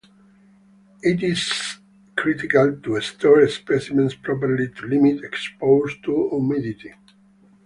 [1.03, 1.77] It is
[2.15, 6.95] critical to store specimens properly to limit exposure to humidity.